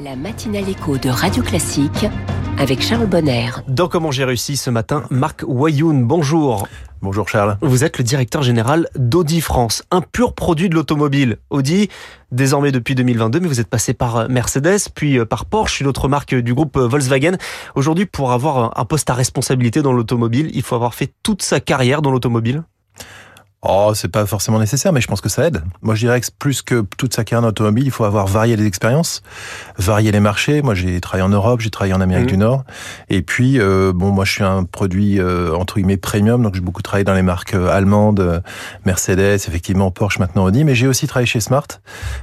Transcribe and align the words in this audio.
La 0.00 0.16
matinale 0.16 0.68
écho 0.68 0.98
de 0.98 1.08
Radio 1.08 1.40
Classique 1.40 2.06
avec 2.58 2.82
Charles 2.82 3.06
Bonner. 3.06 3.50
Dans 3.68 3.86
Comment 3.86 4.10
j'ai 4.10 4.24
réussi 4.24 4.56
ce 4.56 4.68
matin, 4.68 5.04
Marc 5.10 5.44
Wayoun, 5.46 6.04
bonjour. 6.04 6.66
Bonjour 7.00 7.28
Charles. 7.28 7.58
Vous 7.62 7.84
êtes 7.84 7.98
le 7.98 8.02
directeur 8.02 8.42
général 8.42 8.88
d'Audi 8.96 9.40
France, 9.40 9.84
un 9.92 10.00
pur 10.00 10.34
produit 10.34 10.68
de 10.68 10.74
l'automobile. 10.74 11.36
Audi, 11.50 11.90
désormais 12.32 12.72
depuis 12.72 12.96
2022, 12.96 13.38
mais 13.38 13.46
vous 13.46 13.60
êtes 13.60 13.68
passé 13.68 13.94
par 13.94 14.28
Mercedes, 14.28 14.88
puis 14.94 15.24
par 15.26 15.44
Porsche, 15.44 15.80
une 15.80 15.86
autre 15.86 16.08
marque 16.08 16.34
du 16.34 16.54
groupe 16.54 16.76
Volkswagen. 16.76 17.36
Aujourd'hui, 17.76 18.06
pour 18.06 18.32
avoir 18.32 18.76
un 18.76 18.84
poste 18.84 19.10
à 19.10 19.14
responsabilité 19.14 19.80
dans 19.80 19.92
l'automobile, 19.92 20.50
il 20.54 20.62
faut 20.62 20.74
avoir 20.74 20.94
fait 20.94 21.12
toute 21.22 21.42
sa 21.42 21.60
carrière 21.60 22.02
dans 22.02 22.10
l'automobile 22.10 22.64
Oh, 23.66 23.92
c'est 23.94 24.08
pas 24.08 24.26
forcément 24.26 24.58
nécessaire, 24.58 24.92
mais 24.92 25.00
je 25.00 25.06
pense 25.06 25.22
que 25.22 25.30
ça 25.30 25.46
aide. 25.46 25.62
Moi, 25.80 25.94
je 25.94 26.00
dirais 26.00 26.20
que 26.20 26.26
plus 26.38 26.60
que 26.60 26.84
toute 26.98 27.14
sa 27.14 27.24
carrière 27.24 27.48
automobile, 27.48 27.86
il 27.86 27.90
faut 27.90 28.04
avoir 28.04 28.26
varié 28.26 28.56
les 28.56 28.66
expériences, 28.66 29.22
varié 29.78 30.12
les 30.12 30.20
marchés. 30.20 30.60
Moi, 30.60 30.74
j'ai 30.74 31.00
travaillé 31.00 31.24
en 31.24 31.30
Europe, 31.30 31.60
j'ai 31.60 31.70
travaillé 31.70 31.94
en 31.94 32.02
Amérique 32.02 32.26
mmh. 32.26 32.28
du 32.28 32.36
Nord. 32.36 32.64
Et 33.08 33.22
puis, 33.22 33.58
euh, 33.58 33.92
bon, 33.94 34.10
moi, 34.10 34.26
je 34.26 34.32
suis 34.32 34.44
un 34.44 34.64
produit, 34.64 35.18
euh, 35.18 35.54
entre 35.54 35.76
guillemets, 35.76 35.96
premium, 35.96 36.42
donc 36.42 36.54
j'ai 36.54 36.60
beaucoup 36.60 36.82
travaillé 36.82 37.04
dans 37.04 37.14
les 37.14 37.22
marques 37.22 37.54
euh, 37.54 37.70
allemandes, 37.70 38.20
euh, 38.20 38.40
Mercedes, 38.84 39.40
effectivement, 39.46 39.90
Porsche, 39.90 40.18
maintenant 40.18 40.44
Audi, 40.44 40.64
mais 40.64 40.74
j'ai 40.74 40.86
aussi 40.86 41.06
travaillé 41.06 41.26
chez 41.26 41.40
Smart. 41.40 41.68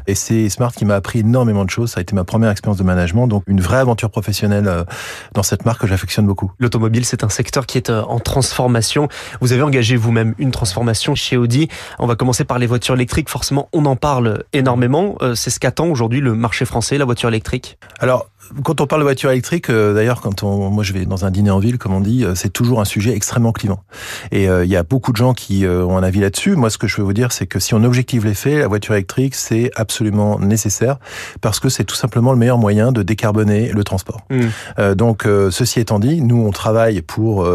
Et 0.05 0.13
c'est 0.13 0.48
Smart 0.49 0.71
qui 0.71 0.85
m'a 0.85 0.96
appris 0.96 1.20
énormément 1.20 1.66
de 1.66 1.71
choses. 1.71 1.91
Ça 1.91 1.99
a 1.99 2.02
été 2.02 2.13
ma 2.13 2.23
première 2.23 2.52
expérience 2.52 2.77
de 2.77 2.84
management, 2.84 3.27
donc 3.27 3.44
une 3.48 3.62
vraie 3.62 3.77
aventure 3.77 4.12
professionnelle 4.12 4.85
dans 5.34 5.44
cette 5.44 5.66
marque 5.66 5.82
que 5.82 5.88
j'affectionne 5.88 6.27
beaucoup. 6.27 6.52
L'automobile, 6.60 7.04
c'est 7.04 7.23
un 7.23 7.30
secteur 7.30 7.66
qui 7.66 7.80
est 7.80 7.90
en 7.90 8.20
transformation. 8.20 9.08
Vous 9.40 9.54
avez 9.54 9.63
engagé 9.63 9.96
vous-même 9.96 10.35
une 10.38 10.52
transformation 10.52 11.16
chez 11.16 11.30
Audi. 11.38 11.67
On 11.99 12.08
va 12.08 12.16
commencer 12.16 12.44
par 12.44 12.59
les 12.59 12.67
voitures 12.67 12.95
électriques. 12.95 13.30
Forcément, 13.30 13.70
on 13.73 13.85
en 13.85 13.95
parle 13.95 14.44
énormément. 14.53 15.16
Euh, 15.21 15.35
c'est 15.35 15.49
ce 15.49 15.59
qu'attend 15.59 15.88
aujourd'hui 15.88 16.21
le 16.21 16.34
marché 16.34 16.66
français, 16.66 16.98
la 16.98 17.05
voiture 17.05 17.30
électrique? 17.30 17.77
Alors, 17.99 18.30
quand 18.63 18.81
on 18.81 18.88
parle 18.88 19.02
de 19.02 19.05
voiture 19.05 19.31
électrique, 19.31 19.70
euh, 19.70 19.94
d'ailleurs, 19.94 20.22
quand 20.22 20.44
on, 20.44 20.70
moi 20.70 20.84
je 20.84 20.94
vais 20.94 21.05
dans 21.05 21.26
un 21.26 21.32
dîner 21.32 21.52
en 21.52 21.60
ville, 21.60 21.77
comme 21.77 21.93
on 21.93 22.02
dit, 22.02 22.26
euh, 22.26 22.35
c'est 22.35 22.49
toujours 22.49 22.82
un 22.82 22.85
sujet 22.85 23.13
extrêmement 23.13 23.52
clivant. 23.52 23.84
Et 24.32 24.46
il 24.46 24.70
y 24.70 24.76
a 24.76 24.84
beaucoup 24.84 25.12
de 25.12 25.18
gens 25.18 25.34
qui 25.34 25.66
ont 25.66 25.98
un 25.98 26.04
avis 26.04 26.20
là-dessus. 26.20 26.55
Moi, 26.55 26.70
ce 26.70 26.77
que 26.77 26.88
je 26.88 26.98
veux 26.98 27.04
vous 27.04 27.13
dire, 27.13 27.32
c'est 27.32 27.48
que 27.48 27.60
si 27.60 27.74
on 27.74 27.84
objective 27.84 28.26
les 28.26 28.34
faits, 28.34 28.60
la 28.60 28.68
voiture 28.68 28.96
électrique, 28.96 29.35
c'est 29.35 29.71
absolument 29.76 30.40
nécessaire 30.40 30.98
parce 31.41 31.60
que 31.60 31.70
c'est 31.70 31.84
tout 31.84 31.96
simplement 31.96 32.32
le 32.32 32.38
meilleur 32.38 32.57
moyen 32.57 32.91
de 32.91 33.04
décarboner 33.04 33.71
le 33.71 33.84
transport. 33.84 34.21
Mmh. 34.29 34.94
donc, 34.96 35.27
ceci 35.51 35.79
étant 35.79 35.99
dit, 35.99 36.21
nous, 36.21 36.38
on 36.38 36.51
travaille 36.51 37.01
pour 37.01 37.48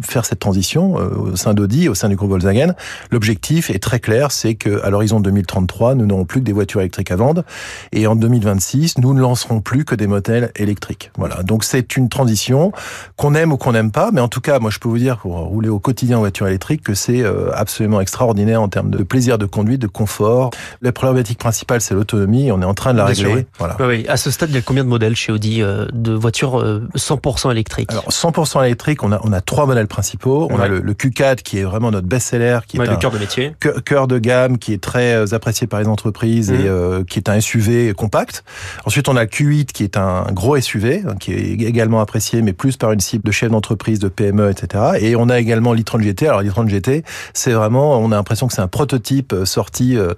faire 0.00 0.24
cette 0.24 0.38
transition 0.38 0.94
au 0.94 1.36
sein 1.36 1.54
d'Audi, 1.54 1.88
au 1.88 1.94
sein 1.94 2.08
du 2.08 2.16
groupe 2.16 2.30
Volkswagen. 2.30 2.74
L'objectif 3.10 3.70
est 3.70 3.82
très 3.82 4.00
clair, 4.00 4.32
c'est 4.32 4.54
que 4.54 4.82
à 4.82 4.90
l'horizon 4.90 5.20
2033, 5.20 5.94
nous 5.94 6.06
n'aurons 6.06 6.24
plus 6.24 6.40
que 6.40 6.46
des 6.46 6.52
voitures 6.52 6.80
électriques 6.80 7.10
à 7.10 7.16
vendre, 7.16 7.44
et 7.92 8.06
en 8.06 8.16
2026, 8.16 8.98
nous 8.98 9.14
ne 9.14 9.20
lancerons 9.20 9.60
plus 9.60 9.84
que 9.84 9.94
des 9.94 10.06
modèles 10.16 10.50
électriques. 10.56 11.10
Voilà. 11.16 11.42
Donc 11.42 11.64
c'est 11.64 11.96
une 11.96 12.08
transition 12.08 12.72
qu'on 13.16 13.34
aime 13.34 13.52
ou 13.52 13.56
qu'on 13.56 13.72
n'aime 13.72 13.90
pas, 13.90 14.10
mais 14.12 14.20
en 14.20 14.28
tout 14.28 14.40
cas, 14.40 14.58
moi 14.58 14.70
je 14.70 14.78
peux 14.78 14.88
vous 14.88 14.98
dire 14.98 15.18
pour 15.18 15.36
rouler 15.36 15.68
au 15.68 15.78
quotidien 15.78 16.16
en 16.16 16.20
voiture 16.20 16.46
électrique 16.46 16.82
que 16.82 16.94
c'est 16.94 17.22
euh, 17.22 17.50
absolument 17.54 18.00
extraordinaire 18.00 18.62
en 18.62 18.68
termes 18.68 18.90
de 18.90 19.02
plaisir 19.02 19.38
de 19.38 19.46
conduite, 19.46 19.80
de 19.80 19.86
confort. 19.86 20.50
La 20.82 20.92
problématique 20.92 21.38
principale, 21.38 21.80
c'est 21.80 21.94
l'autonomie. 21.94 22.50
On 22.52 22.62
est 22.62 22.66
en 22.66 22.74
train 22.74 22.92
de 22.92 22.98
la 22.98 23.06
régler. 23.06 23.34
oui. 23.34 23.46
Voilà. 23.58 23.76
Oui, 23.80 24.06
À 24.08 24.16
ce 24.16 24.30
stade, 24.30 24.50
il 24.50 24.54
y 24.54 24.58
a 24.58 24.62
combien 24.62 24.84
de 24.84 24.88
modèles 24.88 25.16
chez 25.16 25.32
Audi 25.32 25.62
euh, 25.62 25.86
de 25.92 26.12
voitures 26.12 26.62
100% 26.94 27.48
euh, 27.48 27.50
électriques? 27.52 27.90
Alors 27.92 28.08
100% 28.08 28.64
électrique, 28.64 29.02
on 29.02 29.12
a 29.12 29.20
on 29.22 29.32
a 29.32 29.40
trois 29.40 29.66
modèles 29.66 29.88
principaux. 29.88 30.48
On 30.50 30.58
a 30.58 30.68
le, 30.68 30.80
le, 30.80 30.94
Q4 30.94 31.36
qui 31.42 31.58
est 31.58 31.64
vraiment 31.64 31.90
notre 31.90 32.06
best-seller, 32.06 32.60
qui 32.66 32.76
est 32.76 32.88
un, 32.88 32.96
cœur 32.96 33.10
de 33.10 33.18
métier. 33.18 33.54
Cœur 33.84 34.06
de 34.06 34.18
gamme 34.18 34.58
qui 34.58 34.72
est 34.72 34.82
très 34.82 35.34
apprécié 35.34 35.66
par 35.66 35.80
les 35.80 35.88
entreprises 35.88 36.50
et 36.50 36.66
euh, 36.66 37.04
qui 37.04 37.18
est 37.18 37.28
un 37.28 37.40
SUV 37.40 37.92
compact. 37.94 38.44
Ensuite, 38.84 39.08
on 39.08 39.16
a 39.16 39.22
le 39.22 39.28
Q8 39.28 39.66
qui 39.66 39.84
est 39.84 39.96
un 39.96 40.05
gros 40.32 40.58
SUV 40.60 41.02
hein, 41.06 41.14
qui 41.18 41.32
est 41.32 41.52
également 41.52 42.00
apprécié, 42.00 42.42
mais 42.42 42.52
plus 42.52 42.76
par 42.76 42.92
une 42.92 43.00
cible 43.00 43.24
de 43.24 43.32
chefs 43.32 43.50
d'entreprise, 43.50 43.98
de 43.98 44.08
PME, 44.08 44.50
etc. 44.50 44.84
Et 45.00 45.16
on 45.16 45.28
a 45.28 45.38
également 45.38 45.72
l'e-tron 45.72 46.00
GT. 46.00 46.28
Alors 46.28 46.42
l'e-tron 46.42 46.66
GT, 46.66 47.04
c'est 47.32 47.52
vraiment, 47.52 47.98
on 47.98 48.12
a 48.12 48.16
l'impression 48.16 48.46
que 48.46 48.52
c'est 48.52 48.62
un 48.62 48.68
prototype 48.68 49.32
euh, 49.32 49.44
sorti, 49.44 49.96
euh, 49.96 50.14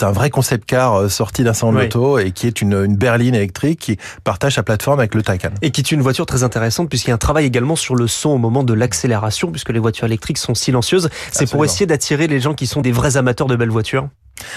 un 0.00 0.12
vrai 0.12 0.30
concept 0.30 0.64
car 0.64 1.10
sorti 1.10 1.44
d'un 1.44 1.52
salon 1.52 1.72
de 1.72 1.78
l'auto 1.80 2.18
et 2.18 2.32
qui 2.32 2.46
est 2.46 2.60
une, 2.60 2.74
une, 2.74 2.96
berline 2.96 3.34
électrique 3.34 3.80
qui 3.80 3.98
partage 4.24 4.54
sa 4.54 4.62
plateforme 4.62 4.98
avec 4.98 5.14
le 5.14 5.22
Taycan. 5.22 5.50
Et 5.62 5.70
qui 5.70 5.80
est 5.80 5.92
une 5.92 6.02
voiture 6.02 6.26
très 6.26 6.42
intéressante 6.42 6.88
puisqu'il 6.88 7.08
y 7.08 7.12
a 7.12 7.14
un 7.14 7.18
travail 7.18 7.46
également 7.46 7.76
sur 7.76 7.96
le 7.96 8.06
son 8.06 8.30
au 8.30 8.38
moment 8.38 8.62
de 8.64 8.74
l'accélération 8.74 9.50
puisque 9.50 9.70
les 9.70 9.78
voitures 9.78 10.06
électriques 10.06 10.38
sont 10.38 10.54
silencieuses. 10.54 11.08
C'est 11.32 11.50
pour 11.50 11.64
essayer 11.64 11.86
d'attirer 11.86 12.26
les 12.26 12.40
gens 12.40 12.54
qui 12.54 12.66
sont 12.66 12.80
des 12.80 12.92
vrais 12.92 13.16
amateurs 13.16 13.46
de 13.46 13.56
belles 13.56 13.70
voitures 13.70 14.08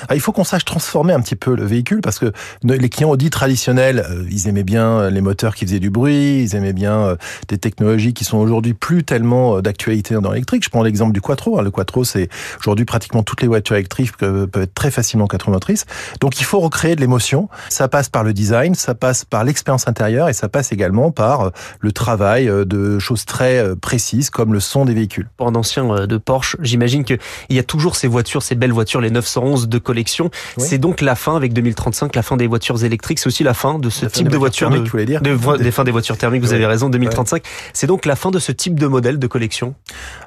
ah, 0.10 0.16
il 0.16 0.22
faut 0.22 0.32
qu'on 0.32 0.44
sache 0.44 0.66
transformer 0.66 1.14
un 1.14 1.22
petit 1.22 1.36
peu 1.36 1.56
le 1.56 1.66
véhicule 1.66 2.02
parce 2.02 2.20
que 2.20 2.32
les 2.64 2.90
clients 2.90 3.10
Audi 3.10 3.30
traditionnels, 3.30 4.06
euh, 4.10 4.26
ils 4.30 4.48
aimaient 4.48 4.64
bien 4.64 5.00
euh, 5.00 5.10
les 5.10 5.22
moteurs 5.22 5.56
qui 5.56 5.66
faisaient 5.66 5.80
du 5.80 5.90
bruit, 5.90 6.44
ils 6.44 6.56
aimaient 6.56 6.74
bien 6.74 7.00
euh, 7.00 7.16
des 7.48 7.58
technologies 7.58 8.14
qui 8.14 8.24
sont 8.24 8.38
aujourd'hui 8.38 8.74
plus 8.74 9.04
tellement 9.04 9.62
d'actualité 9.62 10.16
dans 10.16 10.32
l'électrique. 10.32 10.64
Je 10.64 10.70
prends 10.70 10.84
l'exemple 10.84 11.14
du 11.14 11.22
Quattro. 11.22 11.60
Hein. 11.60 11.64
Le 11.64 11.72
Quattro, 11.72 12.04
c'est 12.04 12.30
aujourd'hui 12.60 12.86
pratiquement 12.86 13.24
toutes 13.24 13.42
les 13.42 13.48
voitures 13.48 13.76
électriques 13.76 14.16
peuvent 14.18 14.50
être 14.56 14.74
très 14.74 14.92
facilement 14.92 15.28
quatre 15.28 15.50
motrices. 15.50 15.86
Donc 16.20 16.40
il 16.40 16.44
faut 16.44 16.60
recréer 16.60 16.96
de 16.96 17.02
l'émotion. 17.02 17.50
Ça 17.70 17.88
passe 17.88 18.10
par 18.10 18.24
le 18.24 18.34
design, 18.34 18.76
ça 18.76 18.96
passe 18.96 19.26
par 19.26 19.44
l'expérience 19.44 19.88
intérieure 19.88 20.30
et 20.30 20.34
ça 20.34 20.50
passe 20.50 20.72
également 20.72 21.12
par 21.12 21.52
le 21.80 21.92
travail 21.92 22.46
de 22.46 23.00
choses 23.00 23.26
très 23.26 23.76
précises 23.76 24.30
comme 24.30 24.54
le 24.54 24.60
son 24.60 24.86
des 24.86 24.94
véhicules. 24.94 25.30
Pour 25.38 25.48
un 25.48 25.56
ancien 25.56 26.06
de 26.06 26.18
Porsche, 26.18 26.58
j'imagine 26.62 27.04
qu'il 27.04 27.20
y 27.50 27.60
a 27.60 27.64
toujours 27.64 27.96
ces 27.96 28.08
voitures, 28.08 28.44
ces 28.44 28.56
belles 28.56 28.72
voitures, 28.72 29.02
les 29.02 29.12
911 29.12 29.68
de 29.74 29.80
collection. 29.80 30.30
C'est 30.58 30.78
donc 30.78 31.02
la 31.02 31.16
fin 31.16 31.36
avec 31.36 31.54
2035, 31.54 32.16
la 32.16 32.22
fin 32.22 32.38
des 32.38 32.48
voitures 32.48 32.84
électriques. 32.84 33.20
C'est 33.20 33.28
aussi 33.28 33.44
la 33.44 33.54
fin 33.54 33.80
de 33.80 33.90
ce 33.90 34.06
type 34.06 34.30
de 34.30 34.38
voiture. 34.38 34.70
De. 34.70 34.78
De, 34.78 35.58
des 35.58 35.72
fins 35.72 35.84
des 35.84 35.92
voitures 35.92 36.18
thermiques, 36.18 36.42
vous 36.42 36.54
avez 36.54 36.66
raison, 36.66 36.90
2035. 36.90 37.44
C'est 37.74 37.88
donc 37.88 38.06
la 38.06 38.16
fin 38.16 38.32
de 38.32 38.40
ce 38.40 38.52
type 38.52 38.80
de 38.80 38.88
modèle 38.88 39.20
de 39.20 39.28
collection. 39.28 39.76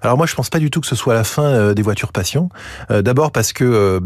Alors 0.02 0.16
moi, 0.16 0.26
je 0.26 0.34
pense 0.34 0.50
pas 0.50 0.58
du 0.58 0.70
tout 0.70 0.80
que 0.80 0.86
ce 0.86 0.96
soit 0.96 1.14
la 1.14 1.24
fin 1.24 1.44
euh, 1.44 1.74
des 1.74 1.82
voitures 1.82 2.12
passion. 2.12 2.48
Euh, 2.90 3.02
d'abord 3.02 3.30
parce 3.30 3.52
que 3.52 3.64
euh, 3.64 4.00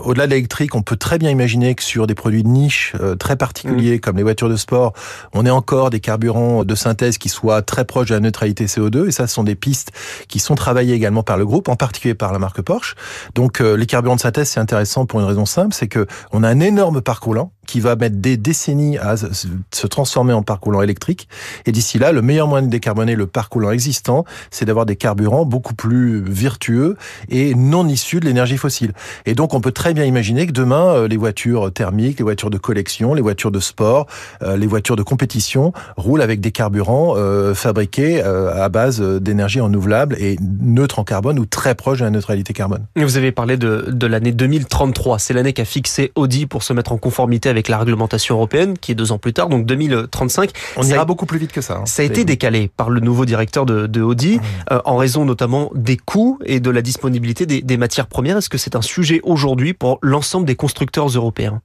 au-delà 0.00 0.26
de 0.26 0.32
l'électrique, 0.32 0.74
on 0.74 0.82
peut 0.82 0.96
très 0.96 1.18
bien 1.18 1.30
imaginer 1.30 1.74
que 1.74 1.82
sur 1.82 2.06
des 2.06 2.14
produits 2.14 2.42
de 2.42 2.48
niche 2.48 2.94
très 3.18 3.36
particuliers 3.36 3.96
mmh. 3.96 4.00
comme 4.00 4.16
les 4.16 4.22
voitures 4.22 4.48
de 4.48 4.56
sport, 4.56 4.92
on 5.32 5.46
ait 5.46 5.50
encore 5.50 5.90
des 5.90 6.00
carburants 6.00 6.64
de 6.64 6.74
synthèse 6.74 7.18
qui 7.18 7.28
soient 7.28 7.62
très 7.62 7.84
proches 7.84 8.08
de 8.08 8.14
la 8.14 8.20
neutralité 8.20 8.66
CO2. 8.66 9.08
Et 9.08 9.12
ça, 9.12 9.26
ce 9.26 9.34
sont 9.34 9.44
des 9.44 9.54
pistes 9.54 9.92
qui 10.28 10.38
sont 10.38 10.54
travaillées 10.54 10.94
également 10.94 11.22
par 11.22 11.36
le 11.36 11.46
groupe, 11.46 11.68
en 11.68 11.76
particulier 11.76 12.14
par 12.14 12.32
la 12.32 12.38
marque 12.38 12.60
Porsche. 12.62 12.94
Donc 13.34 13.60
les 13.60 13.86
carburants 13.86 14.16
de 14.16 14.20
synthèse, 14.20 14.48
c'est 14.48 14.60
intéressant 14.60 14.73
pour 15.08 15.20
une 15.20 15.26
raison 15.26 15.46
simple, 15.46 15.74
c'est 15.74 15.88
que 15.88 16.06
on 16.32 16.42
a 16.42 16.48
un 16.48 16.60
énorme 16.60 17.00
parcours 17.00 17.34
lent 17.34 17.52
qui 17.66 17.80
va 17.80 17.96
mettre 17.96 18.16
des 18.16 18.36
décennies 18.36 18.98
à 18.98 19.14
se 19.16 19.86
transformer 19.86 20.32
en 20.32 20.42
parcours 20.42 20.72
lent 20.72 20.82
électrique. 20.82 21.28
Et 21.66 21.72
d'ici 21.72 21.98
là, 21.98 22.12
le 22.12 22.22
meilleur 22.22 22.48
moyen 22.48 22.66
de 22.66 22.70
décarboner 22.70 23.14
le 23.14 23.26
parcours 23.26 23.60
lent 23.60 23.70
existant, 23.70 24.24
c'est 24.50 24.64
d'avoir 24.64 24.86
des 24.86 24.96
carburants 24.96 25.44
beaucoup 25.44 25.74
plus 25.74 26.22
vertueux 26.22 26.96
et 27.28 27.54
non 27.54 27.88
issus 27.88 28.20
de 28.20 28.26
l'énergie 28.26 28.56
fossile. 28.56 28.92
Et 29.26 29.34
donc, 29.34 29.54
on 29.54 29.60
peut 29.60 29.72
très 29.72 29.94
bien 29.94 30.04
imaginer 30.04 30.46
que 30.46 30.52
demain, 30.52 30.94
euh, 30.94 31.08
les 31.08 31.16
voitures 31.16 31.72
thermiques, 31.72 32.18
les 32.18 32.24
voitures 32.24 32.50
de 32.50 32.58
collection, 32.58 33.14
les 33.14 33.22
voitures 33.22 33.50
de 33.50 33.60
sport, 33.60 34.06
euh, 34.42 34.56
les 34.56 34.66
voitures 34.66 34.96
de 34.96 35.02
compétition 35.02 35.72
roulent 35.96 36.22
avec 36.22 36.40
des 36.40 36.50
carburants 36.50 37.14
euh, 37.16 37.54
fabriqués 37.54 38.22
à 38.22 38.68
base 38.68 39.00
d'énergie 39.00 39.60
renouvelable 39.60 40.16
et 40.18 40.36
neutre 40.40 40.98
en 40.98 41.04
carbone 41.04 41.38
ou 41.38 41.46
très 41.46 41.74
proche 41.74 41.98
de 41.98 42.04
la 42.04 42.10
neutralité 42.10 42.52
carbone. 42.52 42.86
Vous 42.96 43.16
avez 43.16 43.32
parlé 43.32 43.56
de, 43.56 43.86
de 43.88 44.06
l'année 44.06 44.32
2033. 44.32 45.18
C'est 45.18 45.34
l'année 45.34 45.52
qu'a 45.52 45.64
fixé 45.64 46.12
Audi 46.14 46.46
pour 46.46 46.62
se 46.62 46.72
mettre 46.72 46.92
en 46.92 46.98
conformité 46.98 47.48
avec 47.54 47.68
la 47.68 47.78
réglementation 47.78 48.36
européenne, 48.36 48.76
qui 48.78 48.92
est 48.92 48.94
deux 48.94 49.12
ans 49.12 49.18
plus 49.18 49.32
tard, 49.32 49.48
donc 49.48 49.66
2035. 49.66 50.50
On 50.76 50.82
ira 50.82 51.04
beaucoup 51.04 51.26
plus 51.26 51.38
vite 51.38 51.52
que 51.52 51.60
ça. 51.60 51.78
Hein. 51.78 51.86
Ça 51.86 52.02
a 52.02 52.04
été 52.04 52.24
décalé 52.24 52.68
par 52.68 52.90
le 52.90 53.00
nouveau 53.00 53.24
directeur 53.24 53.66
de, 53.66 53.86
de 53.86 54.02
Audi, 54.02 54.36
mmh. 54.36 54.40
euh, 54.72 54.80
en 54.84 54.96
raison 54.96 55.24
notamment 55.24 55.70
des 55.74 55.96
coûts 55.96 56.38
et 56.44 56.60
de 56.60 56.70
la 56.70 56.82
disponibilité 56.82 57.46
des, 57.46 57.62
des 57.62 57.76
matières 57.76 58.06
premières. 58.06 58.36
Est-ce 58.36 58.48
que 58.48 58.58
c'est 58.58 58.76
un 58.76 58.82
sujet 58.82 59.20
aujourd'hui 59.22 59.74
pour 59.74 59.98
l'ensemble 60.02 60.46
des 60.46 60.56
constructeurs 60.56 61.08
européens? 61.08 61.60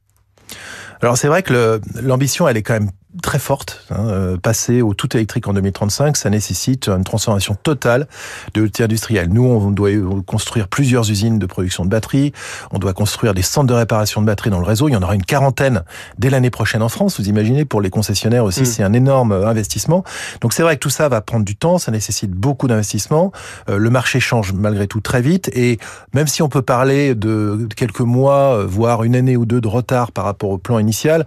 Alors 1.02 1.18
c'est 1.18 1.28
vrai 1.28 1.44
que 1.44 1.80
l'ambition, 2.02 2.48
elle 2.48 2.58
est 2.58 2.64
quand 2.64 2.74
même 2.74 2.92
très 3.24 3.40
forte. 3.40 3.86
Hein, 3.90 4.08
euh, 4.08 4.38
passer 4.38 4.82
au 4.82 4.94
tout 4.94 5.16
électrique 5.18 5.48
en 5.48 5.54
2035, 5.54 6.16
ça 6.16 6.30
nécessite 6.30 6.88
une 6.88 7.04
transformation 7.04 7.56
totale 7.56 8.08
de 8.54 8.62
l'outil 8.62 8.84
industriel. 8.84 9.30
Nous, 9.30 9.44
on 9.44 9.72
doit 9.72 9.90
construire 10.28 10.68
plusieurs 10.68 11.10
usines 11.10 11.40
de 11.40 11.46
production 11.48 11.86
de 11.86 11.90
batteries, 11.90 12.34
on 12.72 12.78
doit 12.78 12.94
construire 12.94 13.34
des 13.34 13.42
centres 13.42 13.68
de 13.68 13.74
réparation 13.74 14.22
de 14.22 14.28
batteries 14.28 14.52
dans 14.52 14.60
le 14.60 14.66
réseau. 14.66 14.90
Il 14.90 14.94
y 14.94 14.96
en 14.96 15.02
aura 15.02 15.16
une 15.16 15.24
quarantaine 15.24 15.84
dès 16.20 16.30
l'année 16.30 16.52
prochaine 16.52 16.84
en 16.84 16.90
France. 16.90 17.20
Vous 17.20 17.30
imaginez, 17.30 17.66
pour 17.66 17.82
les 17.82 17.90
concessionnaires 17.90 18.44
aussi, 18.44 18.62
mm. 18.62 18.66
c'est 18.66 18.84
un 18.84 18.94
énorme 18.94 19.32
euh, 19.32 19.48
investissement. 19.48 20.04
Donc 20.42 20.54
c'est 20.54 20.62
vrai 20.62 20.76
que 20.76 20.82
tout 20.82 20.92
ça 20.92 21.10
va 21.10 21.22
prendre 21.22 21.46
du 21.46 21.56
temps, 21.56 21.80
ça 21.80 21.92
nécessite 21.92 22.32
beaucoup 22.32 22.68
d'investissement. 22.68 23.32
Euh, 23.70 23.78
le 23.78 23.90
marché 23.90 24.20
change 24.20 24.54
malgré 24.54 24.88
tout 24.88 25.02
très 25.02 25.22
vite 25.22 25.50
et 25.54 25.80
même 26.14 26.28
si 26.28 26.44
on 26.44 26.50
peut 26.50 26.62
parler 26.62 27.16
de 27.16 27.68
quelques 27.76 28.00
mois, 28.02 28.66
voire 28.66 29.04
une 29.04 29.16
année 29.16 29.36
ou 29.36 29.46
deux 29.46 29.62
de 29.62 29.68
retard 29.68 30.12
par 30.12 30.26
rapport 30.26 30.52
au 30.52 30.58
plan 30.58 30.78
initial, 30.80 31.26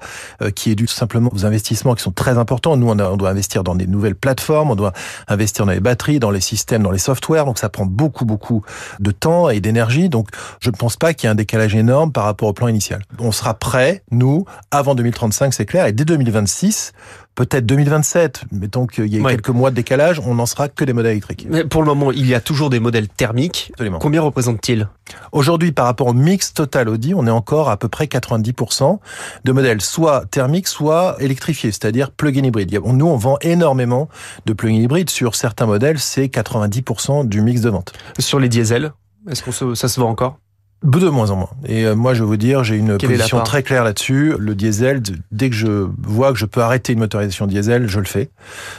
qui 0.54 0.70
est 0.70 0.74
dû 0.74 0.86
simplement 0.86 1.30
aux 1.32 1.44
investissements 1.44 1.71
qui 1.74 2.02
sont 2.02 2.12
très 2.12 2.38
importants. 2.38 2.76
Nous, 2.76 2.88
on, 2.88 2.98
on, 2.98 3.16
doit 3.16 3.30
investir 3.30 3.64
dans 3.64 3.74
des 3.74 3.86
nouvelles 3.86 4.14
plateformes, 4.14 4.70
on 4.70 4.74
doit 4.74 4.92
investir 5.28 5.66
dans 5.66 5.72
les 5.72 5.80
batteries, 5.80 6.18
dans 6.18 6.30
les 6.30 6.40
systèmes, 6.40 6.82
dans 6.82 6.90
les 6.90 6.98
softwares. 6.98 7.44
Donc 7.44 7.58
ça 7.58 7.68
prend 7.68 7.86
beaucoup, 7.86 8.24
beaucoup 8.24 8.62
de 9.00 9.10
temps 9.10 9.48
et 9.48 9.60
d'énergie. 9.60 10.08
Donc 10.08 10.28
je 10.60 10.70
ne 10.70 10.76
pense 10.76 10.96
pas 10.96 11.14
qu'il 11.14 11.26
y 11.26 11.28
ait 11.28 11.32
un 11.32 11.36
décalage 11.36 11.74
énorme 11.74 12.12
par 12.12 12.24
rapport 12.24 12.48
au 12.48 12.52
plan 12.52 12.68
initial. 12.68 13.02
On 13.18 13.32
sera 13.32 13.54
prêt, 13.54 14.02
nous, 14.10 14.44
avant 14.70 14.94
2035, 14.94 15.54
c'est 15.54 15.66
clair, 15.66 15.86
et 15.86 15.92
dès 15.92 16.04
2026, 16.04 16.92
peut-être 17.34 17.66
2027, 17.66 18.44
mettons 18.52 18.86
qu'il 18.86 19.06
y 19.06 19.18
ait 19.18 19.22
quelques 19.22 19.48
mois 19.48 19.70
de 19.70 19.76
décalage, 19.76 20.20
on 20.20 20.34
n'en 20.34 20.46
sera 20.46 20.68
que 20.68 20.84
des 20.84 20.92
modèles 20.92 21.12
électriques. 21.12 21.46
Mais 21.48 21.64
pour 21.64 21.82
le 21.82 21.88
moment, 21.88 22.12
il 22.12 22.26
y 22.26 22.34
a 22.34 22.40
toujours 22.40 22.70
des 22.70 22.80
modèles 22.80 23.08
thermiques. 23.08 23.70
Absolument. 23.74 23.98
Combien 23.98 24.22
représentent-ils? 24.22 24.88
Aujourd'hui, 25.32 25.72
par 25.72 25.86
rapport 25.86 26.08
au 26.08 26.12
mix 26.12 26.54
total 26.54 26.88
Audi, 26.88 27.14
on 27.14 27.26
est 27.26 27.30
encore 27.30 27.70
à 27.70 27.76
peu 27.76 27.88
près 27.88 28.06
90% 28.06 28.98
de 29.44 29.52
modèles 29.52 29.80
soit 29.80 30.24
thermiques, 30.30 30.68
soit 30.68 31.16
électrifiés, 31.20 31.70
c'est-à-dire 31.70 32.10
plug-in 32.10 32.44
hybride. 32.44 32.78
Nous, 32.84 33.06
on 33.06 33.16
vend 33.16 33.36
énormément 33.40 34.08
de 34.46 34.52
plug-in 34.52 34.76
hybride. 34.76 35.10
Sur 35.10 35.34
certains 35.34 35.66
modèles, 35.66 35.98
c'est 35.98 36.26
90% 36.26 37.26
du 37.26 37.40
mix 37.40 37.60
de 37.60 37.70
vente. 37.70 37.92
Sur 38.18 38.38
les 38.38 38.48
diesels, 38.48 38.92
est-ce 39.30 39.42
que 39.42 39.74
ça 39.74 39.88
se 39.88 40.00
vend 40.00 40.10
encore? 40.10 40.38
De 40.82 41.08
moins 41.08 41.30
en 41.30 41.36
moins. 41.36 41.50
Et 41.66 41.84
euh, 41.84 41.94
moi, 41.94 42.14
je 42.14 42.20
vais 42.22 42.26
vous 42.26 42.36
dire, 42.36 42.64
j'ai 42.64 42.76
une 42.76 42.98
Quelle 42.98 43.10
position 43.10 43.40
très 43.42 43.62
claire 43.62 43.84
là-dessus. 43.84 44.34
Le 44.38 44.54
diesel, 44.54 45.02
dès 45.30 45.50
que 45.50 45.56
je 45.56 45.86
vois 45.98 46.32
que 46.32 46.38
je 46.38 46.46
peux 46.46 46.60
arrêter 46.60 46.92
une 46.92 46.98
motorisation 46.98 47.46
diesel, 47.46 47.88
je 47.88 47.98
le 47.98 48.04
fais. 48.04 48.30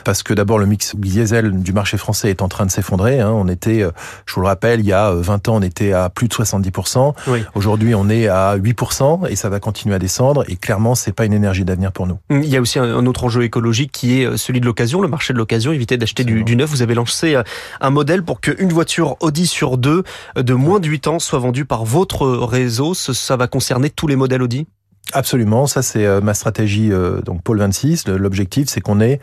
Parce 0.03 0.23
que 0.23 0.33
d'abord, 0.33 0.59
le 0.59 0.65
mix 0.65 0.95
diesel 0.95 1.51
du 1.61 1.73
marché 1.73 1.97
français 1.97 2.29
est 2.29 2.41
en 2.41 2.49
train 2.49 2.65
de 2.65 2.71
s'effondrer. 2.71 3.19
Hein. 3.19 3.31
On 3.31 3.47
était, 3.47 3.83
euh, 3.83 3.91
je 4.25 4.35
vous 4.35 4.41
le 4.41 4.47
rappelle, 4.47 4.81
il 4.81 4.85
y 4.85 4.93
a 4.93 5.11
20 5.13 5.47
ans, 5.47 5.55
on 5.57 5.61
était 5.61 5.93
à 5.93 6.09
plus 6.09 6.27
de 6.27 6.33
70%. 6.33 7.13
Oui. 7.27 7.43
Aujourd'hui, 7.55 7.95
on 7.95 8.09
est 8.09 8.27
à 8.27 8.57
8% 8.57 9.27
et 9.29 9.35
ça 9.35 9.49
va 9.49 9.59
continuer 9.59 9.95
à 9.95 9.99
descendre. 9.99 10.43
Et 10.49 10.55
clairement, 10.57 10.95
c'est 10.95 11.13
pas 11.13 11.25
une 11.25 11.33
énergie 11.33 11.63
d'avenir 11.63 11.91
pour 11.91 12.07
nous. 12.07 12.19
Il 12.29 12.45
y 12.45 12.57
a 12.57 12.61
aussi 12.61 12.79
un 12.79 13.05
autre 13.05 13.23
enjeu 13.23 13.43
écologique 13.43 13.91
qui 13.91 14.21
est 14.21 14.25
euh, 14.25 14.37
celui 14.37 14.59
de 14.59 14.65
l'occasion, 14.65 15.01
le 15.01 15.07
marché 15.07 15.33
de 15.33 15.37
l'occasion. 15.37 15.71
Éviter 15.71 15.97
d'acheter 15.97 16.23
du, 16.23 16.43
du, 16.43 16.55
neuf. 16.55 16.69
Vous 16.69 16.81
avez 16.81 16.95
lancé 16.95 17.37
un 17.81 17.89
modèle 17.89 18.23
pour 18.23 18.41
qu'une 18.41 18.73
voiture 18.73 19.15
Audi 19.21 19.47
sur 19.47 19.77
deux 19.77 20.03
de 20.35 20.53
moins 20.53 20.79
de 20.79 20.87
8 20.87 21.07
ans 21.07 21.19
soit 21.19 21.39
vendue 21.39 21.65
par 21.65 21.85
votre 21.93 22.27
réseau 22.27 22.95
ça 22.95 23.37
va 23.37 23.47
concerner 23.47 23.91
tous 23.91 24.07
les 24.07 24.15
modèles 24.15 24.41
Audi? 24.41 24.65
Absolument, 25.11 25.67
ça 25.67 25.83
c'est 25.83 26.21
ma 26.21 26.33
stratégie 26.33 26.89
donc 27.23 27.43
Pôle 27.43 27.59
26. 27.59 28.07
L'objectif 28.07 28.67
c'est 28.67 28.81
qu'on 28.81 28.99
ait 28.99 29.19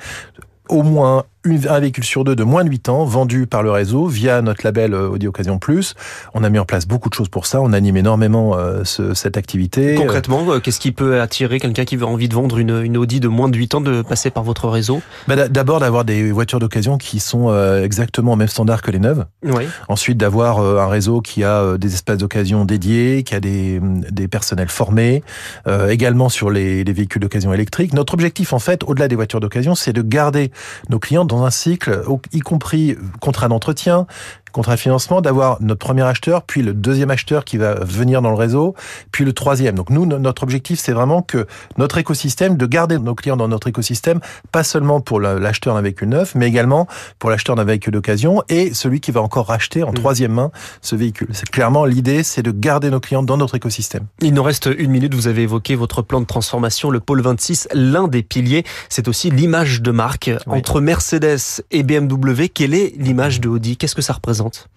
au 0.69 0.85
moins 0.85 1.25
un 1.45 1.81
véhicule 1.81 2.05
sur 2.05 2.25
deux 2.25 2.37
de 2.37 2.45
moins 2.45 2.65
de 2.65 2.71
8 2.71 2.89
ans 2.89 3.05
vendu 3.05 3.47
par 3.47 3.63
le 3.63 3.71
réseau 3.71 4.07
via 4.07 4.43
notre 4.43 4.65
label 4.65 4.95
euh, 4.95 5.09
Audi 5.09 5.27
Occasion 5.27 5.59
Plus. 5.59 5.95
On 6.35 6.45
a 6.45 6.51
mis 6.51 6.59
en 6.59 6.65
place 6.65 6.87
beaucoup 6.87 7.09
de 7.09 7.15
choses 7.15 7.29
pour 7.29 7.47
ça. 7.47 7.61
On 7.61 7.73
anime 7.73 7.97
énormément 7.97 8.57
euh, 8.57 8.85
ce, 8.85 9.15
cette 9.15 9.37
activité. 9.37 9.95
Concrètement, 9.95 10.45
euh, 10.51 10.61
qu'est-ce 10.61 10.81
qui 10.81 10.93
peut 10.93 11.21
attirer 11.21 11.59
quelqu'un 11.59 11.85
qui 11.85 11.97
veut 11.97 12.07
envie 12.07 12.29
de 12.29 12.35
vendre 12.35 12.59
une, 12.59 12.83
une, 12.85 12.97
Audi 12.97 13.21
de 13.21 13.29
moins 13.29 13.49
de 13.49 13.57
8 13.57 13.75
ans 13.77 13.81
de 13.81 14.03
passer 14.03 14.31
par 14.31 14.43
votre 14.43 14.69
réseau? 14.69 15.01
Bah, 15.29 15.49
D'abord 15.49 15.81
d'avoir 15.81 16.05
des 16.05 16.31
voitures 16.31 16.59
d'occasion 16.59 16.99
qui 16.99 17.21
sont 17.21 17.51
exactement 17.83 18.35
au 18.35 18.37
même 18.37 18.49
standard 18.49 18.83
que 18.83 18.91
les 18.91 18.99
neuves. 18.99 19.25
Oui. 19.43 19.65
Ensuite 19.89 20.19
d'avoir 20.19 20.61
un 20.61 20.89
réseau 20.89 21.21
qui 21.21 21.45
a 21.45 21.79
des 21.79 21.95
espaces 21.95 22.19
d'occasion 22.19 22.65
dédiés, 22.65 23.23
qui 23.23 23.35
a 23.35 23.41
des, 23.41 23.81
des 24.11 24.29
personnels 24.29 24.69
formés, 24.69 25.23
euh, 25.67 25.89
également 25.89 26.29
sur 26.29 26.51
les, 26.51 26.85
les 26.85 26.93
véhicules 26.93 27.21
d'occasion 27.21 27.53
électriques. 27.53 27.93
Notre 27.93 28.15
objectif 28.15 28.53
en 28.53 28.59
fait, 28.59 28.83
au-delà 28.85 29.09
des 29.09 29.17
voitures 29.17 29.41
d'occasion, 29.41 29.75
c'est 29.75 29.93
de 29.93 30.03
garder 30.03 30.51
nos 30.89 30.99
clients 30.99 31.25
dans 31.31 31.45
un 31.45 31.51
cycle, 31.51 32.03
y 32.33 32.41
compris 32.41 32.97
contrat 33.21 33.49
d'entretien, 33.49 34.07
contrat 34.51 34.75
de 34.75 34.81
financement, 34.81 35.21
d'avoir 35.21 35.59
notre 35.61 35.79
premier 35.79 36.03
acheteur, 36.03 36.43
puis 36.43 36.63
le 36.63 36.73
deuxième 36.73 37.11
acheteur 37.11 37.45
qui 37.45 37.57
va 37.57 37.75
venir 37.75 38.23
dans 38.23 38.31
le 38.31 38.37
réseau, 38.37 38.75
puis 39.13 39.25
le 39.25 39.33
troisième. 39.33 39.75
Donc 39.75 39.91
nous, 39.91 40.07
notre 40.07 40.43
objectif, 40.43 40.79
c'est 40.81 40.93
vraiment 40.93 41.23
que 41.23 41.47
notre 41.79 41.99
écosystème, 41.99 42.57
de 42.57 42.67
garder 42.67 42.99
nos 42.99 43.15
clients 43.15 43.37
dans 43.37 43.49
notre 43.49 43.69
écosystème, 43.69 44.21
pas 44.53 44.65
seulement 44.65 45.01
pour 45.01 45.21
l'acheteur 45.21 45.75
d'un 45.75 45.83
véhicule 45.83 46.09
neuf, 46.09 46.35
mais 46.35 46.47
également 46.47 46.87
pour 47.19 47.31
l'acheteur 47.31 47.57
d'un 47.57 47.65
véhicule 47.65 47.93
d'occasion 47.93 48.43
et 48.49 48.75
celui 48.75 49.01
qui 49.01 49.11
va 49.11 49.23
encore 49.23 49.47
racheter 49.47 49.83
en 49.83 49.91
mmh. 49.91 49.95
troisième 49.95 50.33
main 50.33 50.51
ce 50.83 50.97
véhicule. 50.97 51.29
C'est 51.33 51.51
clairement 51.51 51.85
l'idée, 51.85 52.23
c'est 52.23 52.43
de 52.43 52.51
garder 52.51 52.91
nos 52.91 53.01
clients 53.01 53.23
dans 53.23 53.37
notre 53.37 53.55
écosystème. 53.55 54.07
Il 54.21 54.35
nous 54.35 54.43
reste 54.43 54.69
une 54.79 54.91
minute. 54.91 55.15
Vous 55.15 55.29
avez 55.29 55.43
évoqué 55.43 55.75
votre 55.75 56.03
plan 56.03 56.21
de 56.21 56.27
transformation, 56.27 56.91
le 56.91 57.01
pôle 57.01 57.21
26, 57.21 57.69
l'un 57.73 58.09
des 58.09 58.23
piliers. 58.23 58.65
C'est 58.89 59.09
aussi 59.09 59.31
l'image 59.31 59.83
de 59.83 59.91
marque 59.91 60.31
oui. 60.47 60.59
entre 60.59 60.81
Mercedes 60.81 61.63
et 61.71 61.83
BMW. 61.83 62.49
Quelle 62.53 62.75
est 62.75 62.95
l'image 62.97 63.41
de 63.41 63.49
Audi? 63.49 63.77
Qu'est-ce 63.77 63.95
que 63.95 64.03
ça 64.03 64.13
représente? 64.13 64.40
présente 64.41 64.69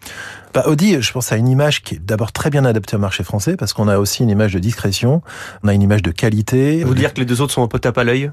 bah, 0.54 0.64
Audi, 0.68 1.02
je 1.02 1.12
pense 1.12 1.32
à 1.32 1.38
une 1.38 1.48
image 1.48 1.82
qui 1.84 1.96
est 1.96 2.00
d'abord 2.00 2.32
très 2.32 2.50
bien 2.50 2.64
adaptée 2.66 2.96
au 2.96 3.00
marché 3.00 3.24
français 3.24 3.56
parce 3.58 3.74
qu'on 3.74 3.88
a 3.88 3.98
aussi 3.98 4.24
une 4.24 4.30
image 4.30 4.54
de 4.54 4.60
discrétion, 4.60 5.22
on 5.64 5.68
a 5.68 5.74
une 5.74 5.82
image 5.82 6.02
de 6.04 6.12
qualité. 6.12 6.84
Vous 6.84 6.94
dire 6.94 7.14
que 7.14 7.20
les 7.20 7.26
deux 7.26 7.42
autres 7.42 7.54
sont 7.54 7.64
un 7.64 7.68
peu 7.68 7.80
tape 7.80 7.98
à 7.98 8.04
l'œil? 8.04 8.32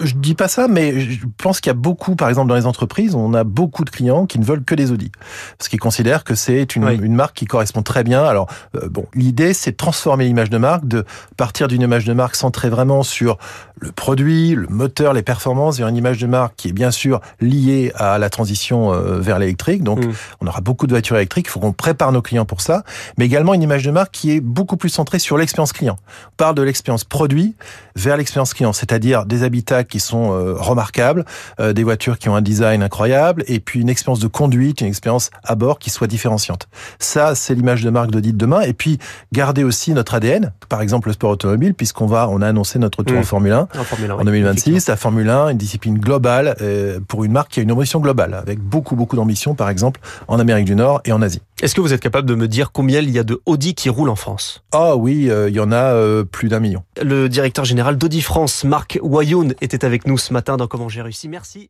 Je 0.00 0.14
dis 0.14 0.34
pas 0.34 0.48
ça, 0.48 0.66
mais 0.68 0.98
je 1.00 1.26
pense 1.36 1.60
qu'il 1.60 1.68
y 1.68 1.70
a 1.70 1.74
beaucoup, 1.74 2.16
par 2.16 2.28
exemple 2.28 2.48
dans 2.48 2.54
les 2.54 2.66
entreprises, 2.66 3.14
on 3.14 3.34
a 3.34 3.44
beaucoup 3.44 3.84
de 3.84 3.90
clients 3.90 4.26
qui 4.26 4.38
ne 4.38 4.44
veulent 4.44 4.64
que 4.64 4.74
des 4.74 4.92
Audi 4.92 5.10
parce 5.58 5.68
qu'ils 5.68 5.80
considèrent 5.80 6.24
que 6.24 6.34
c'est 6.34 6.74
une, 6.76 6.84
Oui. 6.84 6.98
une 7.02 7.14
marque 7.14 7.36
qui 7.36 7.44
correspond 7.46 7.82
très 7.82 8.04
bien. 8.04 8.24
Alors 8.24 8.48
euh, 8.76 8.88
bon, 8.88 9.06
l'idée 9.14 9.52
c'est 9.52 9.72
de 9.72 9.76
transformer 9.76 10.24
l'image 10.24 10.50
de 10.50 10.58
marque, 10.58 10.86
de 10.88 11.04
partir 11.36 11.68
d'une 11.68 11.82
image 11.82 12.04
de 12.04 12.12
marque 12.14 12.36
centrée 12.36 12.70
vraiment 12.70 13.02
sur 13.02 13.36
le 13.80 13.92
produit, 13.92 14.54
le 14.54 14.66
moteur, 14.68 15.12
les 15.12 15.22
performances, 15.22 15.78
vers 15.78 15.88
une 15.88 15.96
image 15.96 16.18
de 16.18 16.26
marque 16.26 16.54
qui 16.56 16.68
est 16.68 16.72
bien 16.72 16.90
sûr 16.90 17.20
liée 17.40 17.92
à 17.94 18.18
la 18.18 18.30
transition 18.30 18.92
euh, 18.92 19.18
vers 19.20 19.38
l'électrique. 19.38 19.82
Donc 19.84 19.98
Mm. 19.98 20.12
on 20.40 20.46
aura 20.46 20.60
beaucoup 20.60 20.86
de 20.86 20.92
voitures 20.92 21.16
électriques, 21.16 21.48
faut 21.58 21.66
qu'on 21.66 21.72
prépare 21.72 22.12
nos 22.12 22.22
clients 22.22 22.44
pour 22.44 22.60
ça, 22.60 22.84
mais 23.18 23.26
également 23.26 23.54
une 23.54 23.62
image 23.62 23.84
de 23.84 23.90
marque 23.90 24.12
qui 24.12 24.32
est 24.32 24.40
beaucoup 24.40 24.76
plus 24.76 24.88
centrée 24.88 25.18
sur 25.18 25.36
l'expérience 25.36 25.72
client. 25.72 25.96
On 26.28 26.36
parle 26.36 26.54
de 26.54 26.62
l'expérience 26.62 27.04
produit 27.04 27.56
vers 27.96 28.16
l'expérience 28.16 28.54
client, 28.54 28.72
c'est-à-dire 28.72 29.26
des 29.26 29.42
habitats 29.42 29.84
qui 29.84 30.00
sont 30.00 30.32
euh, 30.32 30.54
remarquables, 30.56 31.24
euh, 31.60 31.72
des 31.72 31.84
voitures 31.84 32.18
qui 32.18 32.28
ont 32.28 32.36
un 32.36 32.42
design 32.42 32.82
incroyable, 32.82 33.44
et 33.46 33.60
puis 33.60 33.80
une 33.80 33.88
expérience 33.88 34.20
de 34.20 34.28
conduite, 34.28 34.80
une 34.80 34.86
expérience 34.86 35.30
à 35.44 35.54
bord 35.54 35.78
qui 35.78 35.90
soit 35.90 36.06
différenciante. 36.06 36.68
Ça, 36.98 37.34
c'est 37.34 37.54
l'image 37.54 37.82
de 37.82 37.90
marque 37.90 38.10
d'Audi 38.10 38.32
de 38.32 38.38
demain, 38.38 38.60
et 38.60 38.72
puis 38.72 38.98
garder 39.32 39.64
aussi 39.64 39.92
notre 39.92 40.14
ADN, 40.14 40.52
par 40.68 40.80
exemple 40.80 41.08
le 41.08 41.14
sport 41.14 41.30
automobile, 41.30 41.74
puisqu'on 41.74 42.06
va, 42.06 42.28
on 42.28 42.40
a 42.40 42.48
annoncé 42.48 42.78
notre 42.78 42.98
retour 43.00 43.18
Mm. 43.18 43.18
en 43.18 43.24
Formule 43.24 43.52
1 43.52 43.68
en 43.78 43.84
Formule 43.84 44.10
1, 44.10 44.14
en 44.14 44.18
oui, 44.18 44.24
2026, 44.24 44.88
la 44.88 44.96
Formule 44.96 45.28
1, 45.28 45.50
une 45.50 45.58
discipline 45.58 45.98
globale 45.98 46.56
euh, 46.60 47.00
pour 47.06 47.24
une 47.24 47.32
marque 47.32 47.52
qui 47.52 47.60
a 47.60 47.62
une 47.62 47.72
ambition 47.72 48.00
globale, 48.00 48.34
avec 48.34 48.60
beaucoup 48.60 48.96
beaucoup 48.96 49.16
d'ambition, 49.16 49.54
par 49.54 49.68
exemple 49.68 50.00
en 50.28 50.38
Amérique 50.38 50.66
du 50.66 50.74
Nord 50.74 51.00
et 51.04 51.12
en 51.12 51.22
Asie. 51.22 51.40
Est-ce 51.60 51.74
que 51.74 51.80
vous 51.80 51.92
êtes 51.92 52.00
capable 52.00 52.28
de 52.28 52.36
me 52.36 52.46
dire 52.46 52.70
combien 52.70 53.00
il 53.00 53.10
y 53.10 53.18
a 53.18 53.24
de 53.24 53.42
Audi 53.44 53.74
qui 53.74 53.88
roulent 53.88 54.10
en 54.10 54.16
France? 54.16 54.62
Ah 54.70 54.94
oui, 54.94 55.28
euh, 55.28 55.48
il 55.48 55.56
y 55.56 55.60
en 55.60 55.72
a 55.72 55.92
euh, 55.92 56.22
plus 56.22 56.48
d'un 56.48 56.60
million. 56.60 56.84
Le 57.02 57.28
directeur 57.28 57.64
général 57.64 57.98
d'Audi 57.98 58.22
France, 58.22 58.62
Marc 58.62 58.96
Wayoun, 59.02 59.54
était 59.60 59.84
avec 59.84 60.06
nous 60.06 60.18
ce 60.18 60.32
matin 60.32 60.56
dans 60.56 60.68
Comment 60.68 60.88
j'ai 60.88 61.02
réussi. 61.02 61.28
Merci. 61.28 61.68